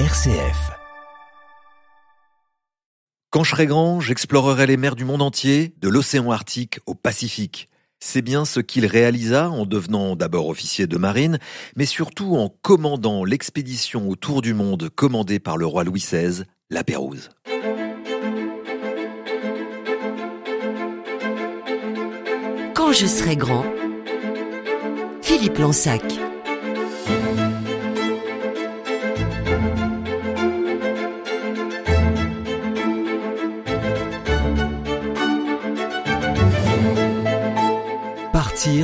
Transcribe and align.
RCF. 0.00 0.72
Quand 3.30 3.44
je 3.44 3.50
serai 3.50 3.66
grand, 3.66 4.00
j'explorerai 4.00 4.66
les 4.66 4.76
mers 4.76 4.96
du 4.96 5.04
monde 5.04 5.22
entier, 5.22 5.72
de 5.80 5.88
l'océan 5.88 6.32
Arctique 6.32 6.80
au 6.86 6.96
Pacifique. 6.96 7.68
C'est 8.00 8.20
bien 8.20 8.44
ce 8.44 8.58
qu'il 8.58 8.86
réalisa 8.86 9.48
en 9.50 9.66
devenant 9.66 10.16
d'abord 10.16 10.48
officier 10.48 10.88
de 10.88 10.98
marine, 10.98 11.38
mais 11.76 11.86
surtout 11.86 12.34
en 12.34 12.48
commandant 12.48 13.24
l'expédition 13.24 14.08
autour 14.08 14.42
du 14.42 14.52
monde 14.52 14.90
commandée 14.90 15.38
par 15.38 15.56
le 15.56 15.64
roi 15.64 15.84
Louis 15.84 16.00
XVI, 16.00 16.42
la 16.70 16.82
Pérouse. 16.82 17.28
Quand 22.74 22.92
je 22.92 23.06
serai 23.06 23.36
grand, 23.36 23.64
Philippe 25.22 25.58
Lansac. 25.58 26.23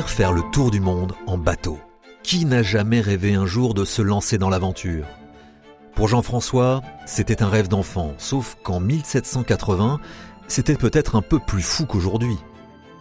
Faire 0.07 0.33
le 0.33 0.41
tour 0.51 0.71
du 0.71 0.79
monde 0.79 1.13
en 1.25 1.37
bateau. 1.37 1.79
Qui 2.21 2.45
n'a 2.45 2.63
jamais 2.63 3.01
rêvé 3.01 3.33
un 3.33 3.45
jour 3.45 3.73
de 3.73 3.85
se 3.85 4.01
lancer 4.01 4.37
dans 4.37 4.49
l'aventure? 4.49 5.05
Pour 5.95 6.07
Jean-François, 6.07 6.81
c'était 7.05 7.41
un 7.41 7.47
rêve 7.47 7.67
d'enfant, 7.67 8.13
sauf 8.17 8.57
qu'en 8.63 8.79
1780, 8.79 9.99
c'était 10.47 10.75
peut-être 10.75 11.15
un 11.15 11.21
peu 11.21 11.39
plus 11.39 11.61
fou 11.61 11.85
qu'aujourd'hui. 11.85 12.35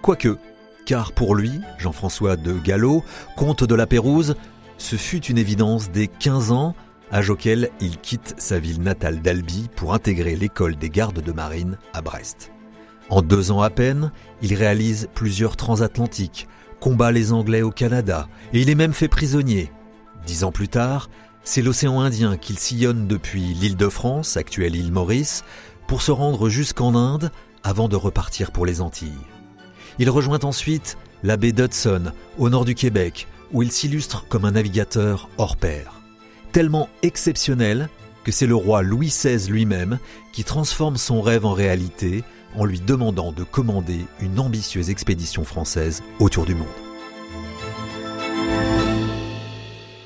Quoique, 0.03 0.39
car 0.87 1.13
pour 1.13 1.35
lui, 1.35 1.61
Jean-François 1.79 2.37
de 2.37 2.53
Gallo, 2.59 3.03
comte 3.37 3.65
de 3.65 3.75
la 3.75 3.87
Pérouse, 3.87 4.37
ce 4.79 4.97
fut 4.97 5.25
une 5.25 5.39
évidence 5.39 5.91
dès 5.91 6.07
15 6.07 6.53
ans, 6.53 6.75
âge 7.13 7.31
auquel 7.31 7.71
il 7.81 7.99
quitte 7.99 8.35
sa 8.39 8.59
ville 8.59 8.83
natale 8.83 9.21
d'Albi 9.21 9.69
pour 9.75 9.95
intégrer 9.95 10.37
l'école 10.37 10.77
des 10.77 10.91
gardes 10.91 11.23
de 11.23 11.33
marine 11.33 11.77
à 11.93 12.03
Brest. 12.03 12.53
En 13.09 13.21
deux 13.23 13.51
ans 13.51 13.63
à 13.63 13.71
peine, 13.71 14.13
il 14.43 14.55
réalise 14.55 15.09
plusieurs 15.15 15.57
transatlantiques, 15.57 16.47
combat 16.81 17.13
les 17.13 17.33
Anglais 17.33 17.63
au 17.63 17.71
Canada, 17.71 18.29
et 18.53 18.61
il 18.61 18.71
est 18.71 18.75
même 18.75 18.93
fait 18.93 19.09
prisonnier. 19.09 19.71
Dix 20.27 20.45
ans 20.45 20.53
plus 20.53 20.69
tard, 20.69 21.11
c'est 21.45 21.63
l'océan 21.63 22.01
Indien 22.01 22.37
qu'il 22.37 22.59
sillonne 22.59 23.07
depuis 23.07 23.41
l'île 23.41 23.77
de 23.77 23.89
France, 23.89 24.37
actuelle 24.37 24.77
île 24.77 24.93
Maurice, 24.93 25.45
pour 25.87 26.03
se 26.03 26.11
rendre 26.11 26.49
jusqu'en 26.49 26.95
Inde 26.95 27.31
avant 27.63 27.89
de 27.89 27.97
repartir 27.97 28.53
pour 28.53 28.67
les 28.67 28.81
Antilles. 28.81 29.27
Il 29.99 30.11
rejoint 30.11 30.41
ensuite 30.43 30.97
la 31.23 31.37
baie 31.37 31.53
d'Hudson, 31.53 32.13
au 32.39 32.49
nord 32.49 32.65
du 32.65 32.75
Québec, 32.75 33.29
où 33.53 33.63
il 33.63 33.73
s'illustre 33.73 34.27
comme 34.29 34.45
un 34.45 34.53
navigateur 34.53 35.29
hors 35.39 35.57
pair. 35.57 36.01
Tellement 36.53 36.89
exceptionnel 37.03 37.89
que 38.25 38.33
c'est 38.33 38.47
le 38.47 38.55
roi 38.55 38.83
Louis 38.83 39.09
XVI 39.09 39.51
lui-même 39.51 39.99
qui 40.33 40.45
transforme 40.45 40.97
son 40.97 41.21
rêve 41.23 41.47
en 41.47 41.53
réalité 41.53 42.23
en 42.55 42.65
lui 42.65 42.81
demandant 42.81 43.33
de 43.33 43.45
commander 43.45 44.07
une 44.21 44.41
ambitieuse 44.41 44.91
expédition 44.91 45.45
française 45.45 46.03
autour 46.19 46.47
du 46.47 46.55
monde. 46.55 46.69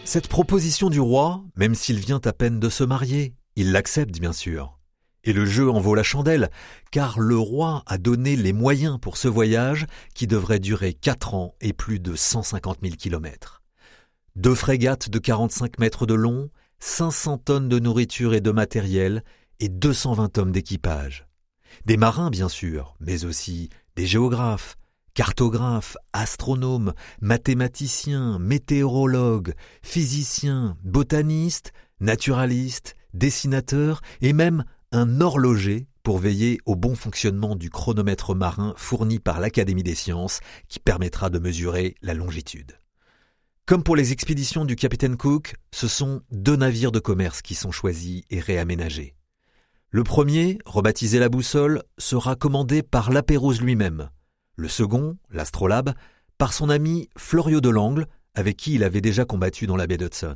Cette 0.05 0.29
proposition 0.29 0.91
du 0.91 1.01
roi, 1.01 1.43
même 1.57 1.75
s'il 1.75 1.99
vient 1.99 2.21
à 2.25 2.33
peine 2.33 2.61
de 2.61 2.69
se 2.69 2.85
marier, 2.85 3.35
il 3.57 3.73
l'accepte 3.73 4.19
bien 4.21 4.33
sûr. 4.33 4.79
Et 5.25 5.33
le 5.33 5.47
jeu 5.47 5.71
en 5.71 5.81
vaut 5.81 5.95
la 5.95 6.03
chandelle, 6.03 6.51
car 6.91 7.19
le 7.19 7.39
roi 7.39 7.83
a 7.87 7.97
donné 7.97 8.37
les 8.37 8.53
moyens 8.53 8.99
pour 9.01 9.17
ce 9.17 9.29
voyage 9.29 9.87
qui 10.15 10.27
devrait 10.27 10.59
durer 10.59 10.93
4 10.93 11.35
ans 11.35 11.55
et 11.63 11.73
plus 11.73 11.99
de 11.99 12.15
150 12.15 12.79
000 12.83 12.97
kilomètres. 12.97 13.63
Deux 14.37 14.55
frégates 14.55 15.09
de 15.09 15.19
45 15.19 15.79
mètres 15.79 16.05
de 16.05 16.15
long, 16.15 16.51
500 16.81 17.39
tonnes 17.39 17.69
de 17.69 17.79
nourriture 17.79 18.35
et 18.35 18.43
de 18.43 18.51
matériel 18.51 19.25
et 19.61 19.71
220 19.71 20.37
hommes 20.37 20.53
d'équipage. 20.53 21.27
Des 21.87 21.97
marins, 21.97 22.31
bien 22.31 22.49
sûr, 22.49 22.97
mais 23.01 23.25
aussi 23.25 23.69
des 23.97 24.07
géographes, 24.07 24.77
cartographes, 25.15 25.97
astronomes, 26.13 26.93
mathématiciens, 27.21 28.39
météorologues, 28.39 29.55
physiciens, 29.83 30.77
botanistes, 30.83 31.73
naturalistes, 32.01 32.97
dessinateurs 33.15 34.01
et 34.21 34.33
même 34.33 34.65
un 34.93 35.21
horloger 35.21 35.87
pour 36.03 36.19
veiller 36.19 36.59
au 36.67 36.77
bon 36.77 36.95
fonctionnement 36.95 37.57
du 37.57 37.71
chronomètre 37.71 38.35
marin 38.35 38.75
fourni 38.77 39.19
par 39.19 39.41
l'Académie 39.41 39.83
des 39.83 39.95
sciences 39.95 40.41
qui 40.69 40.79
permettra 40.79 41.31
de 41.31 41.39
mesurer 41.39 41.95
la 42.03 42.15
longitude. 42.15 42.79
Comme 43.67 43.83
pour 43.83 43.97
les 43.97 44.13
expéditions 44.13 44.67
du 44.67 44.77
capitaine 44.77 45.17
Cook, 45.17 45.55
ce 45.73 45.89
sont 45.89 46.21
deux 46.31 46.57
navires 46.57 46.93
de 46.93 46.99
commerce 46.99 47.41
qui 47.41 47.55
sont 47.55 47.73
choisis 47.73 48.23
et 48.29 48.41
réaménagés. 48.41 49.15
Le 49.95 50.03
premier, 50.03 50.59
rebaptisé 50.67 51.21
la 51.21 51.29
boussole, 51.29 51.85
sera 51.99 52.35
commandé 52.35 52.83
par 52.83 53.13
Lapérouse 53.13 53.61
lui-même. 53.61 54.11
Le 54.57 54.67
second, 54.67 55.19
l'astrolabe, 55.31 55.95
par 56.37 56.53
son 56.53 56.69
ami 56.69 57.09
Florio 57.17 57.61
de 57.61 57.69
Langle, 57.69 58.09
avec 58.35 58.57
qui 58.57 58.75
il 58.75 58.83
avait 58.83 59.01
déjà 59.01 59.25
combattu 59.25 59.69
dans 59.69 59.77
la 59.77 59.87
baie 59.87 59.97
d'Hudson. 59.97 60.35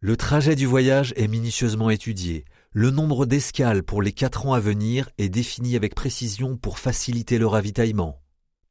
Le 0.00 0.18
trajet 0.18 0.54
du 0.54 0.66
voyage 0.66 1.14
est 1.16 1.28
minutieusement 1.28 1.88
étudié. 1.88 2.44
Le 2.72 2.90
nombre 2.90 3.24
d'escales 3.24 3.84
pour 3.84 4.02
les 4.02 4.12
quatre 4.12 4.44
ans 4.44 4.52
à 4.52 4.60
venir 4.60 5.08
est 5.16 5.30
défini 5.30 5.76
avec 5.76 5.94
précision 5.94 6.58
pour 6.58 6.78
faciliter 6.78 7.38
le 7.38 7.46
ravitaillement. 7.46 8.20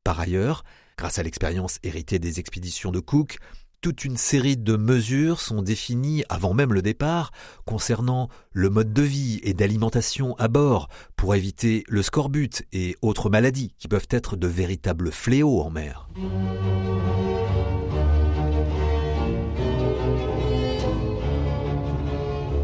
Par 0.04 0.20
ailleurs, 0.20 0.64
grâce 0.96 1.18
à 1.18 1.24
l'expérience 1.24 1.80
héritée 1.82 2.20
des 2.20 2.40
expéditions 2.40 2.92
de 2.92 3.00
Cook, 3.00 3.40
toute 3.82 4.04
une 4.04 4.18
série 4.18 4.58
de 4.58 4.76
mesures 4.76 5.40
sont 5.40 5.62
définies 5.62 6.24
avant 6.28 6.54
même 6.54 6.74
le 6.74 6.82
départ 6.82 7.32
concernant 7.66 8.30
le 8.52 8.70
mode 8.70 8.94
de 8.94 9.02
vie 9.02 9.40
et 9.44 9.54
d'alimentation 9.54 10.36
à 10.38 10.48
bord 10.48 10.90
pour 11.16 11.34
éviter 11.34 11.84
le 11.88 12.02
scorbut 12.02 12.64
et 12.74 12.98
autres 13.02 13.30
maladies 13.30 13.74
qui 13.78 13.88
peuvent 13.88 14.08
être 14.10 14.36
de 14.36 14.48
véritables 14.48 15.12
fléaux 15.12 15.62
en 15.62 15.70
mer. 15.70 16.10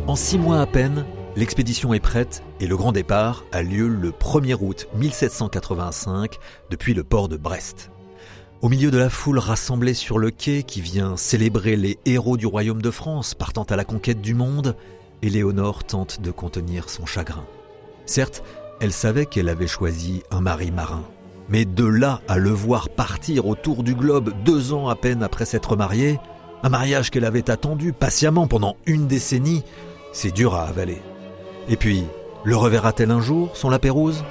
En 0.07 0.15
six 0.15 0.37
mois 0.37 0.61
à 0.61 0.65
peine, 0.65 1.05
l'expédition 1.35 1.93
est 1.93 1.99
prête 1.99 2.43
et 2.59 2.67
le 2.67 2.77
grand 2.77 2.91
départ 2.91 3.45
a 3.51 3.63
lieu 3.63 3.87
le 3.87 4.11
1er 4.11 4.57
août 4.59 4.87
1785 4.95 6.37
depuis 6.69 6.93
le 6.93 7.03
port 7.03 7.29
de 7.29 7.37
Brest. 7.37 7.89
Au 8.61 8.69
milieu 8.69 8.89
de 8.89 8.97
la 8.97 9.09
foule 9.09 9.37
rassemblée 9.37 9.93
sur 9.93 10.17
le 10.17 10.31
quai 10.31 10.63
qui 10.63 10.79
vient 10.79 11.17
célébrer 11.17 11.75
les 11.75 11.99
héros 12.05 12.37
du 12.37 12.45
royaume 12.45 12.81
de 12.81 12.89
France 12.89 13.33
partant 13.33 13.63
à 13.63 13.75
la 13.75 13.83
conquête 13.83 14.21
du 14.21 14.33
monde, 14.33 14.75
Éléonore 15.21 15.83
tente 15.83 16.21
de 16.21 16.31
contenir 16.31 16.89
son 16.89 17.05
chagrin. 17.05 17.45
Certes, 18.05 18.43
elle 18.79 18.93
savait 18.93 19.25
qu'elle 19.25 19.49
avait 19.49 19.67
choisi 19.67 20.23
un 20.31 20.39
mari 20.39 20.71
marin. 20.71 21.03
Mais 21.49 21.65
de 21.65 21.85
là 21.85 22.21
à 22.27 22.37
le 22.37 22.49
voir 22.49 22.89
partir 22.89 23.45
autour 23.45 23.83
du 23.83 23.93
globe 23.93 24.31
deux 24.45 24.73
ans 24.73 24.87
à 24.87 24.95
peine 24.95 25.21
après 25.21 25.45
s'être 25.45 25.75
mariée, 25.75 26.17
un 26.63 26.69
mariage 26.69 27.11
qu'elle 27.11 27.25
avait 27.25 27.51
attendu 27.51 27.91
patiemment 27.93 28.47
pendant 28.47 28.77
une 28.85 29.05
décennie, 29.05 29.63
c'est 30.13 30.33
dur 30.33 30.55
à 30.55 30.63
avaler. 30.63 31.01
Et 31.67 31.75
puis, 31.75 32.05
le 32.45 32.55
reverra-t-elle 32.55 33.11
un 33.11 33.21
jour, 33.21 33.55
son 33.55 33.69
lapérouse 33.69 34.23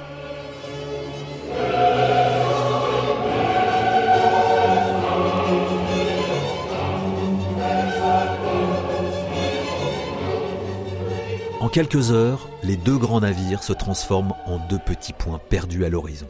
quelques 11.75 12.11
heures, 12.11 12.47
les 12.63 12.77
deux 12.77 12.97
grands 12.97 13.19
navires 13.19 13.61
se 13.61 13.73
transforment 13.73 14.33
en 14.45 14.65
deux 14.69 14.79
petits 14.79 15.11
points 15.11 15.41
perdus 15.49 15.83
à 15.83 15.89
l'horizon. 15.89 16.29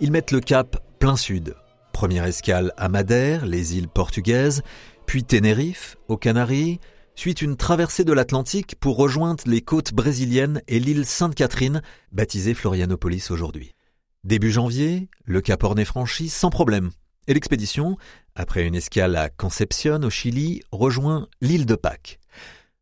Ils 0.00 0.10
mettent 0.10 0.32
le 0.32 0.40
cap 0.40 0.82
plein 0.98 1.14
sud. 1.14 1.54
Première 1.92 2.24
escale 2.24 2.72
à 2.76 2.88
Madère, 2.88 3.46
les 3.46 3.76
îles 3.76 3.86
portugaises, 3.86 4.64
puis 5.06 5.22
Tenerife, 5.22 5.96
aux 6.08 6.16
Canaries, 6.16 6.80
suite 7.14 7.42
une 7.42 7.56
traversée 7.56 8.02
de 8.02 8.12
l'Atlantique 8.12 8.74
pour 8.80 8.96
rejoindre 8.96 9.44
les 9.46 9.60
côtes 9.60 9.94
brésiliennes 9.94 10.60
et 10.66 10.80
l'île 10.80 11.06
Sainte-Catherine, 11.06 11.80
baptisée 12.10 12.54
Florianopolis 12.54 13.30
aujourd'hui. 13.30 13.76
Début 14.24 14.50
janvier, 14.50 15.08
le 15.26 15.42
Cap 15.42 15.62
Horn 15.62 15.78
est 15.78 15.84
franchi 15.84 16.28
sans 16.28 16.50
problème. 16.50 16.90
Et 17.28 17.34
l'expédition, 17.34 17.98
après 18.34 18.66
une 18.66 18.74
escale 18.74 19.14
à 19.14 19.28
Concepción 19.28 20.02
au 20.02 20.10
Chili, 20.10 20.62
rejoint 20.72 21.28
l'île 21.40 21.66
de 21.66 21.76
Pâques. 21.76 22.18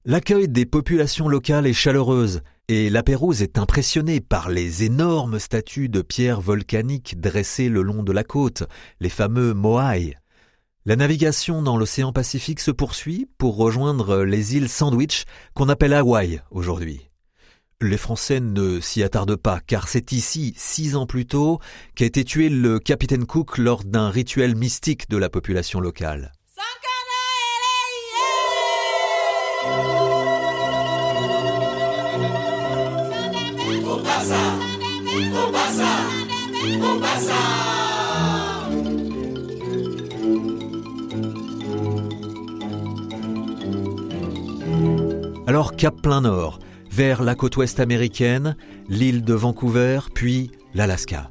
L'accueil 0.06 0.48
des 0.48 0.66
populations 0.66 1.28
locales 1.28 1.66
est 1.66 1.72
chaleureuse 1.72 2.42
et 2.68 2.90
la 2.90 3.02
Pérouse 3.02 3.40
est 3.40 3.56
impressionnée 3.56 4.20
par 4.20 4.50
les 4.50 4.84
énormes 4.84 5.38
statues 5.38 5.88
de 5.88 6.02
pierres 6.02 6.42
volcaniques 6.42 7.18
dressées 7.18 7.70
le 7.70 7.80
long 7.80 8.02
de 8.02 8.12
la 8.12 8.22
côte, 8.22 8.64
les 9.00 9.08
fameux 9.08 9.54
Moai. 9.54 10.14
La 10.84 10.96
navigation 10.96 11.62
dans 11.62 11.78
l'océan 11.78 12.12
Pacifique 12.12 12.60
se 12.60 12.70
poursuit 12.70 13.30
pour 13.38 13.56
rejoindre 13.56 14.24
les 14.24 14.56
îles 14.56 14.68
Sandwich 14.68 15.24
qu'on 15.54 15.70
appelle 15.70 15.94
Hawaï 15.94 16.42
aujourd'hui. 16.50 17.08
Les 17.80 17.96
Français 17.96 18.40
ne 18.40 18.80
s'y 18.80 19.02
attardent 19.02 19.36
pas 19.36 19.60
car 19.66 19.88
c'est 19.88 20.12
ici, 20.12 20.52
six 20.58 20.96
ans 20.96 21.06
plus 21.06 21.24
tôt, 21.24 21.60
qu'a 21.94 22.04
été 22.04 22.24
tué 22.24 22.50
le 22.50 22.78
capitaine 22.78 23.24
Cook 23.24 23.56
lors 23.56 23.84
d'un 23.84 24.10
rituel 24.10 24.54
mystique 24.54 25.08
de 25.08 25.16
la 25.16 25.30
population 25.30 25.80
locale. 25.80 26.32
Alors 45.46 45.76
cap 45.76 46.00
plein 46.02 46.22
nord, 46.22 46.58
vers 46.90 47.22
la 47.22 47.34
côte 47.34 47.56
ouest 47.58 47.78
américaine, 47.78 48.56
l'île 48.88 49.22
de 49.22 49.34
Vancouver, 49.34 50.00
puis 50.14 50.50
l'Alaska. 50.74 51.30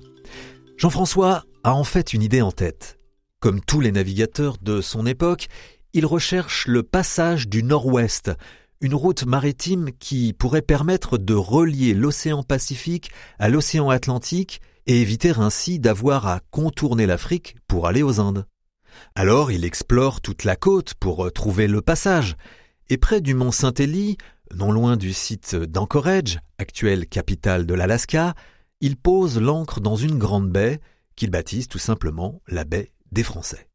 Jean-François 0.78 1.44
a 1.64 1.74
en 1.74 1.84
fait 1.84 2.14
une 2.14 2.22
idée 2.22 2.42
en 2.42 2.52
tête. 2.52 3.00
Comme 3.40 3.60
tous 3.60 3.82
les 3.82 3.92
navigateurs 3.92 4.58
de 4.62 4.82
son 4.82 5.06
époque, 5.06 5.48
il 5.94 6.06
recherche 6.06 6.68
le 6.68 6.84
passage 6.84 7.48
du 7.48 7.64
nord-ouest, 7.64 8.32
une 8.82 8.96
route 8.96 9.26
maritime 9.26 9.90
qui 10.00 10.34
pourrait 10.34 10.62
permettre 10.62 11.18
de 11.18 11.34
relier 11.34 11.94
l'océan 11.94 12.44
Pacifique 12.44 13.12
à 13.40 13.50
l'océan 13.50 13.90
Atlantique 13.90 14.62
et 14.88 15.02
éviter 15.02 15.32
ainsi 15.38 15.80
d'avoir 15.80 16.28
à 16.28 16.42
contourner 16.52 17.06
l'Afrique 17.06 17.56
pour 17.68 17.88
aller 17.88 18.04
aux 18.04 18.20
Indes. 18.20 18.46
Alors 19.16 19.52
il 19.52 19.66
explore 19.66 20.22
toute 20.22 20.44
la 20.44 20.56
côte 20.56 20.94
pour 20.96 21.32
trouver 21.32 21.68
le 21.68 21.82
passage, 21.82 22.36
et 22.90 22.98
près 22.98 23.22
du 23.22 23.34
mont 23.34 23.52
Saint-Élie, 23.52 24.18
non 24.56 24.72
loin 24.72 24.98
du 24.98 25.14
site 25.14 25.56
d'Anchorage, 25.56 26.40
actuelle 26.58 27.08
capitale 27.08 27.66
de 27.66 27.74
l'Alaska, 27.74 28.36
il 28.82 28.98
pose 28.98 29.40
l'ancre 29.40 29.80
dans 29.80 29.96
une 29.96 30.18
grande 30.18 30.52
baie 30.52 30.80
qu'il 31.16 31.32
baptise 31.32 31.68
tout 31.68 31.80
simplement 31.80 32.42
la 32.48 32.66
baie 32.66 32.92
des 33.12 33.24
Français. 33.24 33.70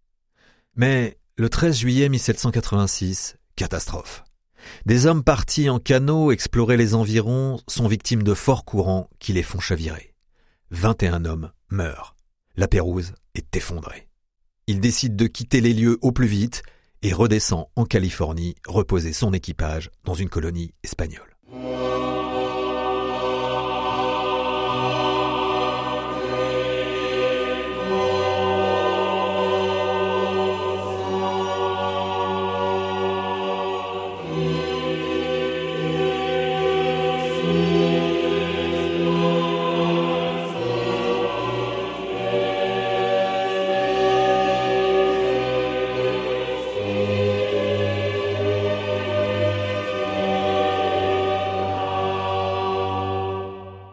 Mais 0.76 1.18
le 1.36 1.48
13 1.48 1.78
juillet 1.78 2.08
1786, 2.08 3.36
catastrophe. 3.56 4.24
Des 4.86 5.06
hommes 5.06 5.22
partis 5.22 5.70
en 5.70 5.78
canot 5.78 6.32
explorer 6.32 6.76
les 6.76 6.94
environs 6.94 7.60
sont 7.68 7.88
victimes 7.88 8.22
de 8.22 8.34
forts 8.34 8.64
courants 8.64 9.08
qui 9.18 9.32
les 9.32 9.42
font 9.42 9.60
chavirer. 9.60 10.07
21 10.70 11.24
hommes 11.24 11.50
meurent. 11.70 12.14
La 12.56 12.68
Pérouse 12.68 13.14
est 13.34 13.56
effondrée. 13.56 14.08
Il 14.66 14.80
décide 14.80 15.16
de 15.16 15.26
quitter 15.26 15.60
les 15.60 15.72
lieux 15.72 15.98
au 16.02 16.12
plus 16.12 16.26
vite 16.26 16.62
et 17.02 17.12
redescend 17.12 17.66
en 17.76 17.84
Californie 17.84 18.54
reposer 18.66 19.12
son 19.12 19.32
équipage 19.32 19.90
dans 20.04 20.14
une 20.14 20.28
colonie 20.28 20.74
espagnole. 20.82 21.36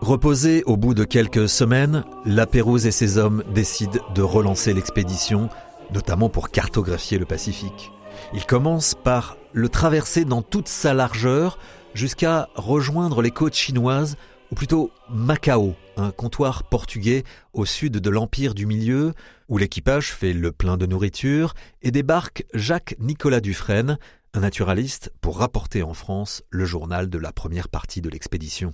Reposé 0.06 0.62
au 0.66 0.78
bout 0.78 0.94
de 0.94 1.04
quelques 1.04 1.50
semaines, 1.50 2.04
La 2.28 2.46
Pérouse 2.46 2.86
et 2.86 2.92
ses 2.92 3.18
hommes 3.18 3.44
décident 3.56 4.00
de 4.14 4.22
relancer 4.22 4.72
l'expédition, 4.72 5.50
notamment 5.92 6.30
pour 6.30 6.52
cartographier 6.52 7.18
le 7.18 7.26
Pacifique. 7.26 7.92
Ils 8.32 8.46
commencent 8.46 8.94
par 8.94 9.36
le 9.52 9.68
traverser 9.68 10.24
dans 10.24 10.44
toute 10.44 10.68
sa 10.68 10.94
largeur 10.94 11.58
jusqu'à 11.96 12.50
rejoindre 12.54 13.24
les 13.24 13.32
côtes 13.32 13.56
chinoises, 13.56 14.16
ou 14.52 14.56
plutôt 14.56 14.92
Macao, 15.10 15.74
un 15.98 16.12
comptoir 16.12 16.66
portugais 16.70 17.24
au 17.54 17.66
sud 17.66 17.94
de 17.94 18.10
l'Empire 18.12 18.54
du 18.54 18.68
Milieu, 18.68 19.12
où 19.50 19.58
l'équipage 19.58 20.14
fait 20.14 20.34
le 20.34 20.52
plein 20.52 20.78
de 20.78 20.86
nourriture 20.86 21.56
et 21.82 21.90
débarque 21.90 22.46
Jacques-Nicolas 22.54 23.42
Dufresne, 23.42 23.98
un 24.36 24.42
naturaliste, 24.42 25.12
pour 25.20 25.40
rapporter 25.40 25.82
en 25.82 25.96
France 25.96 26.44
le 26.52 26.66
journal 26.66 27.10
de 27.10 27.18
la 27.18 27.32
première 27.32 27.70
partie 27.70 28.02
de 28.02 28.10
l'expédition. 28.12 28.72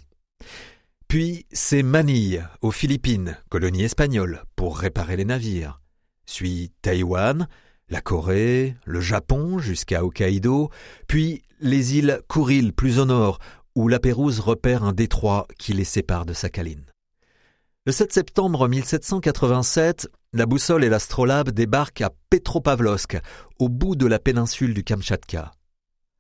Puis 1.12 1.46
c'est 1.52 1.84
Manille, 1.84 2.48
aux 2.62 2.72
Philippines, 2.72 3.38
colonie 3.50 3.84
espagnole, 3.84 4.46
pour 4.56 4.78
réparer 4.78 5.18
les 5.18 5.26
navires. 5.26 5.82
Suit 6.26 6.72
Taïwan, 6.82 7.50
la 7.90 8.00
Corée, 8.00 8.78
le 8.86 9.02
Japon 9.02 9.60
jusqu'à 9.60 10.06
Hokkaido, 10.06 10.70
puis 11.10 11.44
les 11.60 11.98
îles 11.98 12.22
Kuril 12.30 12.72
plus 12.72 12.98
au 12.98 13.04
nord, 13.04 13.40
où 13.76 13.90
la 13.90 14.00
Pérouse 14.00 14.40
repère 14.40 14.86
un 14.86 14.94
détroit 14.94 15.48
qui 15.60 15.74
les 15.74 15.84
sépare 15.84 16.26
de 16.26 16.32
Sakhaline. 16.32 16.86
Le 17.86 17.92
7 17.92 18.14
septembre 18.14 18.70
1787, 18.70 20.08
la 20.32 20.46
boussole 20.46 20.86
et 20.86 20.90
l'astrolabe 20.90 21.50
débarquent 21.50 22.04
à 22.04 22.12
Petropavlovsk, 22.30 23.20
au 23.60 23.68
bout 23.68 23.98
de 23.98 24.06
la 24.06 24.18
péninsule 24.18 24.74
du 24.74 24.86
Kamchatka. 24.86 25.52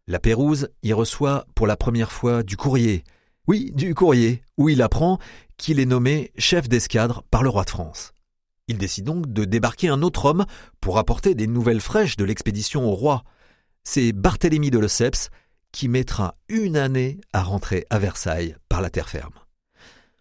La 0.07 0.19
Pérouse 0.19 0.67
y 0.83 0.91
reçoit 0.91 1.45
pour 1.55 1.65
la 1.65 1.77
première 1.77 2.11
fois 2.11 2.43
du 2.43 2.57
courrier, 2.57 3.05
oui, 3.47 3.71
du 3.73 3.95
courrier, 3.95 4.43
où 4.57 4.69
il 4.69 4.81
apprend 4.81 5.19
qu'il 5.57 5.79
est 5.79 5.85
nommé 5.85 6.31
chef 6.37 6.69
d'escadre 6.69 7.23
par 7.31 7.43
le 7.43 7.49
roi 7.49 7.63
de 7.63 7.69
France. 7.69 8.13
Il 8.67 8.77
décide 8.77 9.05
donc 9.05 9.31
de 9.31 9.45
débarquer 9.45 9.89
un 9.89 10.01
autre 10.01 10.25
homme 10.25 10.45
pour 10.79 10.97
apporter 10.97 11.35
des 11.35 11.47
nouvelles 11.47 11.81
fraîches 11.81 12.17
de 12.17 12.23
l'expédition 12.23 12.85
au 12.85 12.95
roi. 12.95 13.23
C'est 13.83 14.13
Barthélemy 14.13 14.69
de 14.69 14.79
Lesseps 14.79 15.29
qui 15.71 15.87
mettra 15.87 16.35
une 16.49 16.77
année 16.77 17.19
à 17.33 17.43
rentrer 17.43 17.85
à 17.89 17.99
Versailles 17.99 18.55
par 18.69 18.81
la 18.81 18.89
terre 18.89 19.09
ferme. 19.09 19.33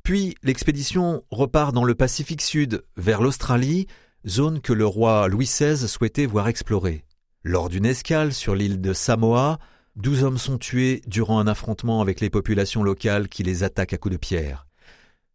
Puis 0.02 0.34
l'expédition 0.42 1.24
repart 1.30 1.74
dans 1.74 1.84
le 1.84 1.94
Pacifique 1.94 2.42
Sud, 2.42 2.84
vers 2.96 3.20
l'Australie, 3.20 3.86
zone 4.26 4.60
que 4.60 4.72
le 4.72 4.86
roi 4.86 5.28
Louis 5.28 5.46
XVI 5.46 5.88
souhaitait 5.88 6.26
voir 6.26 6.48
explorer. 6.48 7.04
Lors 7.42 7.68
d'une 7.68 7.86
escale 7.86 8.32
sur 8.32 8.54
l'île 8.54 8.80
de 8.80 8.92
Samoa, 8.92 9.58
Douze 9.96 10.22
hommes 10.22 10.38
sont 10.38 10.56
tués 10.56 11.02
durant 11.06 11.40
un 11.40 11.46
affrontement 11.46 12.00
avec 12.00 12.20
les 12.20 12.30
populations 12.30 12.82
locales 12.82 13.28
qui 13.28 13.42
les 13.42 13.64
attaquent 13.64 13.92
à 13.92 13.98
coups 13.98 14.12
de 14.12 14.18
pierre. 14.18 14.66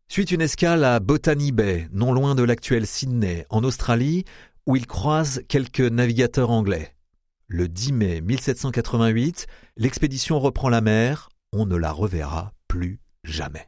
Suite 0.07 0.31
une 0.31 0.41
escale 0.41 0.83
à 0.83 0.99
Botany 0.99 1.51
Bay, 1.51 1.89
non 1.91 2.13
loin 2.13 2.35
de 2.35 2.43
l'actuel 2.43 2.87
Sydney, 2.87 3.45
en 3.49 3.63
Australie, 3.63 4.23
où 4.65 4.75
ils 4.75 4.87
croisent 4.87 5.41
quelques 5.47 5.81
navigateurs 5.81 6.51
anglais. 6.51 6.95
Le 7.47 7.67
10 7.67 7.93
mai 7.93 8.21
1788, 8.21 9.47
l'expédition 9.77 10.39
reprend 10.39 10.69
la 10.69 10.81
mer, 10.81 11.29
on 11.51 11.65
ne 11.65 11.75
la 11.75 11.91
reverra 11.91 12.53
plus 12.67 12.99
jamais. 13.23 13.67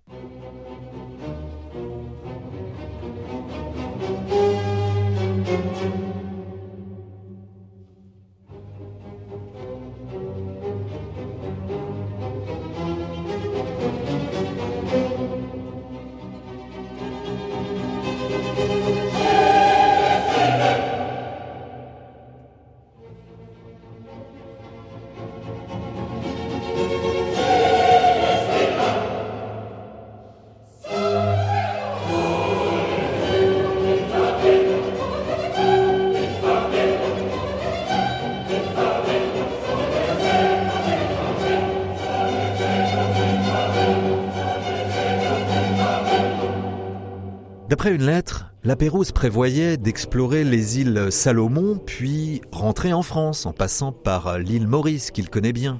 D'après 47.77 47.93
une 47.93 48.07
lettre, 48.07 48.51
la 48.63 48.75
Pérouse 48.75 49.11
prévoyait 49.11 49.77
d'explorer 49.77 50.43
les 50.43 50.79
îles 50.79 51.11
Salomon 51.11 51.77
puis 51.77 52.41
rentrer 52.51 52.91
en 52.91 53.03
France 53.03 53.45
en 53.45 53.53
passant 53.53 53.91
par 53.91 54.39
l'île 54.39 54.65
Maurice 54.65 55.11
qu'il 55.11 55.29
connaît 55.29 55.53
bien. 55.53 55.79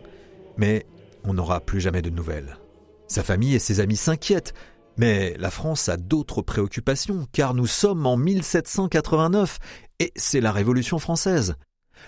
Mais 0.57 0.85
on 1.23 1.33
n'aura 1.33 1.59
plus 1.59 1.81
jamais 1.81 2.03
de 2.03 2.11
nouvelles. 2.11 2.59
Sa 3.07 3.23
famille 3.23 3.55
et 3.55 3.59
ses 3.59 3.79
amis 3.79 3.95
s'inquiètent, 3.95 4.53
mais 4.97 5.33
la 5.39 5.49
France 5.49 5.89
a 5.89 5.97
d'autres 5.97 6.43
préoccupations 6.43 7.25
car 7.31 7.55
nous 7.55 7.65
sommes 7.65 8.05
en 8.05 8.15
1789 8.15 9.57
et 9.97 10.11
c'est 10.15 10.39
la 10.39 10.51
Révolution 10.51 10.99
française. 10.99 11.55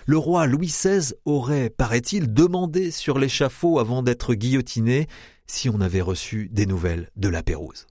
Le 0.06 0.18
roi 0.18 0.46
Louis 0.46 0.68
XVI 0.68 1.14
aurait, 1.24 1.68
paraît-il, 1.68 2.32
demandé 2.32 2.92
sur 2.92 3.18
l'échafaud 3.18 3.80
avant 3.80 4.04
d'être 4.04 4.34
guillotiné 4.34 5.08
si 5.48 5.68
on 5.68 5.80
avait 5.80 6.00
reçu 6.00 6.48
des 6.52 6.66
nouvelles 6.66 7.10
de 7.16 7.28
la 7.28 7.42
Pérouse. 7.42 7.88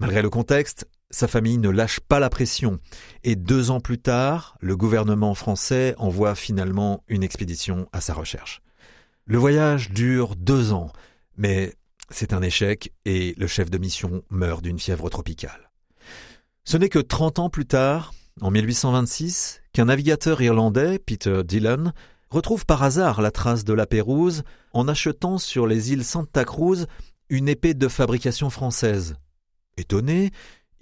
Malgré 0.00 0.22
le 0.22 0.28
contexte, 0.30 0.88
sa 1.14 1.28
famille 1.28 1.58
ne 1.58 1.68
lâche 1.68 2.00
pas 2.00 2.18
la 2.18 2.28
pression 2.28 2.80
et 3.22 3.36
deux 3.36 3.70
ans 3.70 3.78
plus 3.78 3.98
tard, 3.98 4.56
le 4.60 4.76
gouvernement 4.76 5.34
français 5.34 5.94
envoie 5.96 6.34
finalement 6.34 7.04
une 7.06 7.22
expédition 7.22 7.88
à 7.92 8.00
sa 8.00 8.14
recherche. 8.14 8.62
Le 9.24 9.38
voyage 9.38 9.90
dure 9.90 10.34
deux 10.34 10.72
ans, 10.72 10.90
mais 11.36 11.72
c'est 12.10 12.32
un 12.32 12.42
échec 12.42 12.92
et 13.04 13.34
le 13.38 13.46
chef 13.46 13.70
de 13.70 13.78
mission 13.78 14.24
meurt 14.28 14.60
d'une 14.60 14.80
fièvre 14.80 15.08
tropicale. 15.08 15.70
Ce 16.64 16.76
n'est 16.76 16.88
que 16.88 16.98
30 16.98 17.38
ans 17.38 17.48
plus 17.48 17.66
tard, 17.66 18.12
en 18.40 18.50
1826, 18.50 19.62
qu'un 19.72 19.84
navigateur 19.84 20.42
irlandais, 20.42 20.98
Peter 20.98 21.42
Dillon, 21.44 21.92
retrouve 22.28 22.66
par 22.66 22.82
hasard 22.82 23.22
la 23.22 23.30
trace 23.30 23.64
de 23.64 23.72
la 23.72 23.86
Pérouse 23.86 24.42
en 24.72 24.88
achetant 24.88 25.38
sur 25.38 25.68
les 25.68 25.92
îles 25.92 26.04
Santa 26.04 26.44
Cruz 26.44 26.86
une 27.28 27.48
épée 27.48 27.74
de 27.74 27.86
fabrication 27.86 28.50
française. 28.50 29.14
Étonné, 29.76 30.32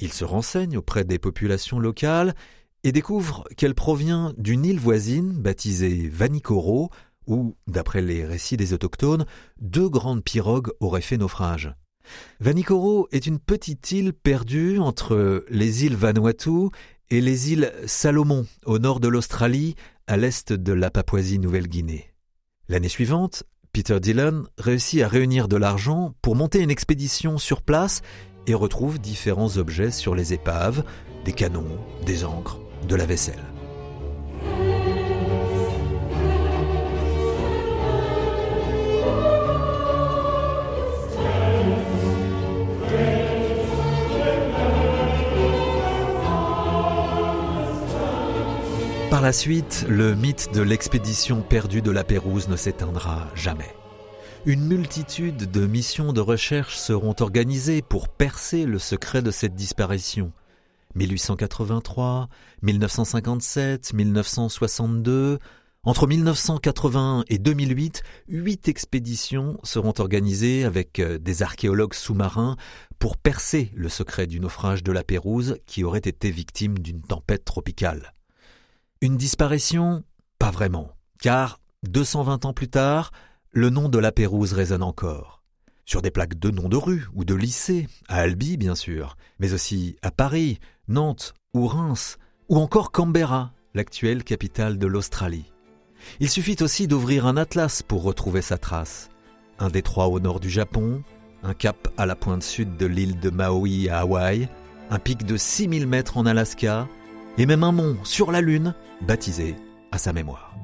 il 0.03 0.13
se 0.13 0.25
renseigne 0.25 0.77
auprès 0.77 1.05
des 1.05 1.21
populations 1.21 1.79
locales 1.79 2.35
et 2.83 2.91
découvre 2.91 3.45
qu'elle 3.57 3.77
provient 3.77 4.35
d'une 4.37 4.65
île 4.65 4.81
voisine 4.81 5.33
baptisée 5.33 6.09
Vanikoro, 6.09 6.91
où, 7.29 7.55
d'après 7.69 8.03
les 8.03 8.25
récits 8.25 8.57
des 8.57 8.73
autochtones, 8.73 9.27
deux 9.61 9.89
grandes 9.89 10.25
pirogues 10.25 10.73
auraient 10.81 11.03
fait 11.03 11.19
naufrage. 11.19 11.73
Vanikoro 12.41 13.07
est 13.13 13.27
une 13.27 13.39
petite 13.39 13.93
île 13.93 14.13
perdue 14.13 14.81
entre 14.81 15.45
les 15.49 15.85
îles 15.85 15.95
Vanuatu 15.95 16.71
et 17.11 17.21
les 17.21 17.53
îles 17.53 17.73
Salomon, 17.87 18.45
au 18.67 18.81
nord 18.81 18.99
de 18.99 19.07
l'Australie, 19.07 19.77
à 20.09 20.17
l'est 20.17 20.53
de 20.53 20.73
la 20.73 20.91
Papouasie-Nouvelle-Guinée. 20.91 22.13
L'année 22.69 22.89
suivante, 22.89 23.45
Peter 23.73 24.01
Dillon 24.01 24.43
réussit 24.59 25.01
à 25.01 25.09
réunir 25.09 25.47
de 25.47 25.57
l'argent 25.57 26.13
pour 26.23 26.35
monter 26.35 26.59
une 26.59 26.73
expédition 26.73 27.39
sur 27.39 27.63
place 27.63 28.03
et 28.47 28.55
retrouve 28.55 28.99
différents 28.99 29.57
objets 29.57 29.91
sur 29.91 30.15
les 30.15 30.33
épaves, 30.33 30.85
des 31.25 31.33
canons, 31.33 31.79
des 32.05 32.25
encres, 32.25 32.59
de 32.89 32.97
la 32.97 33.07
vaisselle. 33.07 33.43
Par 49.13 49.21
la 49.21 49.33
suite, 49.33 49.85
le 49.89 50.15
mythe 50.15 50.55
de 50.55 50.63
l'expédition 50.63 51.43
perdue 51.43 51.83
de 51.83 51.91
la 51.91 52.03
Pérouse 52.03 52.49
ne 52.49 52.57
s'éteindra 52.57 53.29
jamais. 53.35 53.75
Une 54.45 54.67
multitude 54.67 55.53
de 55.53 55.67
missions 55.69 56.13
de 56.13 56.21
recherche 56.21 56.77
seront 56.77 57.15
organisées 57.21 57.81
pour 57.81 58.09
percer 58.09 58.67
le 58.67 58.81
secret 58.81 59.23
de 59.23 59.31
cette 59.31 59.55
disparition. 59.55 60.33
1883, 60.97 62.29
1957, 62.63 63.93
1962, 63.93 65.39
entre 65.85 66.09
1981 66.09 67.23
et 67.29 67.39
2008, 67.39 68.03
huit 68.27 68.69
expéditions 68.69 69.61
seront 69.63 69.95
organisées 69.99 70.65
avec 70.65 70.99
euh, 70.99 71.19
des 71.19 71.45
archéologues 71.45 71.95
sous-marins 71.95 72.57
pour 72.99 73.17
percer 73.17 73.71
le 73.77 73.89
secret 73.89 74.27
du 74.27 74.41
naufrage 74.41 74.83
de 74.83 74.91
la 74.91 75.05
Pérouse 75.05 75.57
qui 75.67 75.85
aurait 75.85 75.99
été 75.99 76.33
victime 76.33 76.81
d'une 76.81 77.03
tempête 77.03 77.45
tropicale. 77.45 78.13
Une 79.03 79.17
disparition? 79.17 80.03
Pas 80.41 80.51
vraiment, 80.51 80.91
car 81.21 81.61
220 81.85 82.45
ans 82.45 82.53
plus 82.53 82.69
tard, 82.69 83.13
le 83.55 83.69
nom 83.69 83.91
de 83.91 83.99
la 83.99 84.13
Pérouse 84.13 84.55
résonne 84.55 84.83
encore. 84.83 85.43
Sur 85.85 86.01
des 86.01 86.11
plaques 86.11 86.39
de 86.39 86.51
noms 86.51 86.71
de 86.71 86.77
rues 86.77 87.07
ou 87.15 87.25
de 87.25 87.35
lycées, 87.35 87.87
à 88.09 88.19
Albi 88.19 88.57
bien 88.57 88.75
sûr, 88.75 89.17
mais 89.39 89.53
aussi 89.53 89.97
à 90.01 90.11
Paris, 90.11 90.59
Nantes 90.89 91.35
ou 91.53 91.67
Reims, 91.67 92.17
ou 92.49 92.57
encore 92.57 92.93
Canberra, 92.93 93.53
l'actuelle 93.75 94.25
capitale 94.25 94.79
de 94.79 94.87
l'Australie. 94.87 95.53
Il 96.19 96.31
suffit 96.31 96.57
aussi 96.63 96.87
d'ouvrir 96.87 97.27
un 97.27 97.37
atlas 97.37 97.83
pour 97.83 98.03
retrouver 98.03 98.41
sa 98.41 98.57
trace. 98.57 99.11
Un 99.59 99.69
détroit 99.69 100.07
au 100.07 100.19
nord 100.19 100.41
du 100.41 100.49
Japon, 100.49 101.03
un 101.43 101.55
cap 101.55 101.89
à 101.99 102.07
la 102.07 102.17
pointe 102.17 102.43
sud 102.43 102.79
de 102.79 102.87
l'île 102.87 103.21
de 103.21 103.29
Maui 103.29 103.91
à 103.91 104.01
Hawaï, 104.01 104.49
un 104.91 104.99
pic 104.99 105.27
de 105.27 105.37
6000 105.37 105.87
mètres 105.87 106.17
en 106.17 106.25
Alaska, 106.25 106.89
et 107.37 107.45
même 107.45 107.65
un 107.65 107.73
mont 107.73 107.99
sur 108.03 108.33
la 108.33 108.41
Lune 108.41 108.75
baptisé 109.03 109.57
à 109.91 109.99
sa 109.99 110.15
mémoire. 110.15 110.55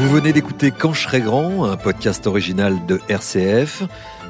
Vous 0.00 0.08
venez 0.08 0.32
d'écouter 0.32 0.70
Quand 0.70 0.94
je 0.94 1.02
serai 1.02 1.20
grand, 1.20 1.66
un 1.66 1.76
podcast 1.76 2.26
original 2.26 2.86
de 2.86 2.98
RCF. 3.10 3.82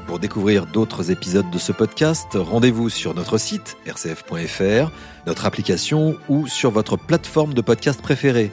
Pour 0.05 0.19
découvrir 0.19 0.65
d'autres 0.65 1.11
épisodes 1.11 1.49
de 1.49 1.57
ce 1.57 1.71
podcast, 1.71 2.27
rendez-vous 2.33 2.89
sur 2.89 3.13
notre 3.13 3.37
site 3.37 3.77
rcf.fr, 3.87 4.91
notre 5.25 5.45
application 5.45 6.17
ou 6.27 6.45
sur 6.45 6.71
votre 6.71 6.97
plateforme 6.97 7.53
de 7.53 7.61
podcast 7.61 8.01
préférée. 8.01 8.51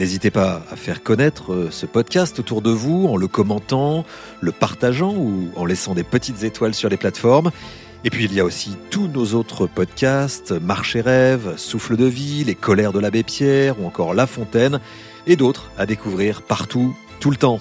N'hésitez 0.00 0.32
pas 0.32 0.60
à 0.72 0.74
faire 0.74 1.04
connaître 1.04 1.52
euh, 1.52 1.68
ce 1.70 1.86
podcast 1.86 2.40
autour 2.40 2.62
de 2.62 2.70
vous 2.70 3.06
en 3.06 3.16
le 3.16 3.28
commentant, 3.28 4.04
le 4.40 4.50
partageant 4.50 5.14
ou 5.14 5.52
en 5.54 5.64
laissant 5.64 5.94
des 5.94 6.02
petites 6.02 6.42
étoiles 6.42 6.74
sur 6.74 6.88
les 6.88 6.96
plateformes. 6.96 7.52
Et 8.02 8.10
puis 8.10 8.24
il 8.24 8.34
y 8.34 8.40
a 8.40 8.44
aussi 8.44 8.76
tous 8.90 9.06
nos 9.06 9.34
autres 9.34 9.68
podcasts, 9.68 10.50
Marché 10.50 11.00
rêve, 11.00 11.54
Souffle 11.58 11.96
de 11.96 12.06
vie, 12.06 12.42
Les 12.42 12.56
colères 12.56 12.92
de 12.92 12.98
l'abbé 12.98 13.22
Pierre 13.22 13.80
ou 13.80 13.86
encore 13.86 14.14
La 14.14 14.26
Fontaine 14.26 14.80
et 15.30 15.36
d'autres 15.36 15.70
à 15.78 15.86
découvrir 15.86 16.42
partout, 16.42 16.94
tout 17.20 17.30
le 17.30 17.36
temps. 17.36 17.60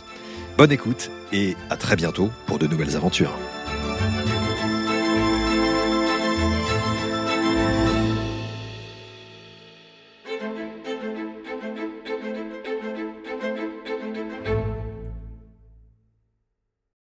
Bonne 0.58 0.72
écoute 0.72 1.12
et 1.32 1.56
à 1.70 1.78
très 1.78 1.96
bientôt 1.96 2.32
pour 2.48 2.60
de 2.60 2.68
nouvelles 2.68 2.96
aventures. 2.98 3.38